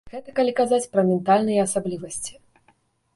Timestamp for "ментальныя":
1.09-1.65